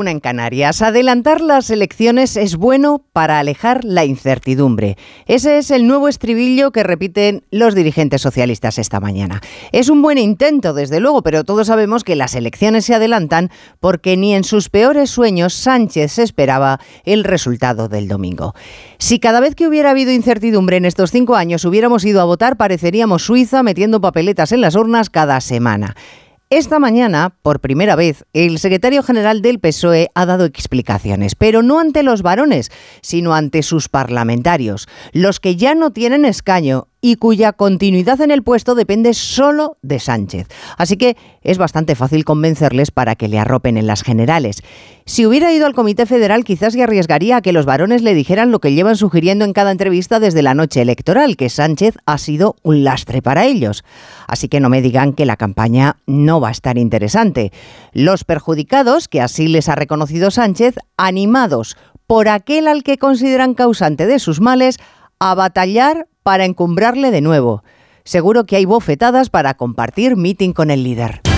[0.00, 0.80] Una en Canarias.
[0.80, 4.96] Adelantar las elecciones es bueno para alejar la incertidumbre.
[5.26, 9.42] Ese es el nuevo estribillo que repiten los dirigentes socialistas esta mañana.
[9.72, 14.16] Es un buen intento, desde luego, pero todos sabemos que las elecciones se adelantan porque
[14.16, 18.54] ni en sus peores sueños Sánchez esperaba el resultado del domingo.
[18.96, 22.56] Si cada vez que hubiera habido incertidumbre en estos cinco años hubiéramos ido a votar,
[22.56, 25.94] pareceríamos Suiza metiendo papeletas en las urnas cada semana.
[26.52, 31.78] Esta mañana, por primera vez, el secretario general del PSOE ha dado explicaciones, pero no
[31.78, 37.52] ante los varones, sino ante sus parlamentarios, los que ya no tienen escaño y cuya
[37.52, 40.48] continuidad en el puesto depende solo de Sánchez.
[40.76, 44.62] Así que es bastante fácil convencerles para que le arropen en las generales.
[45.06, 48.50] Si hubiera ido al Comité Federal, quizás se arriesgaría a que los varones le dijeran
[48.50, 52.56] lo que llevan sugiriendo en cada entrevista desde la noche electoral, que Sánchez ha sido
[52.62, 53.82] un lastre para ellos.
[54.26, 57.52] Así que no me digan que la campaña no va a estar interesante.
[57.92, 61.76] Los perjudicados, que así les ha reconocido Sánchez, animados
[62.06, 64.78] por aquel al que consideran causante de sus males,
[65.20, 67.62] a batallar para encumbrarle de nuevo.
[68.04, 71.29] Seguro que hay bofetadas para compartir meeting con el líder.